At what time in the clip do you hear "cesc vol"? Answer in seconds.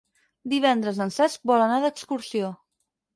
1.17-1.65